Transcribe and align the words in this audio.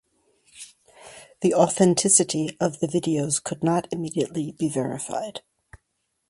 The 1.41 1.53
authenticity 1.53 2.57
of 2.59 2.79
the 2.79 2.87
videos 2.87 3.37
could 3.43 3.63
not 3.63 3.87
immediately 3.93 4.51
be 4.53 4.67
verified. 4.67 5.41